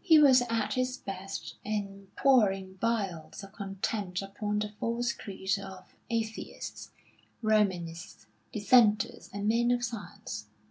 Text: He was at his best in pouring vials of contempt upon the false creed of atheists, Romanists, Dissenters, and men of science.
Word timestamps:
He 0.00 0.18
was 0.18 0.40
at 0.48 0.72
his 0.72 0.96
best 0.96 1.56
in 1.62 2.06
pouring 2.16 2.78
vials 2.80 3.44
of 3.44 3.52
contempt 3.52 4.22
upon 4.22 4.60
the 4.60 4.70
false 4.80 5.12
creed 5.12 5.58
of 5.58 5.94
atheists, 6.08 6.92
Romanists, 7.42 8.26
Dissenters, 8.54 9.28
and 9.34 9.46
men 9.46 9.70
of 9.70 9.84
science. 9.84 10.46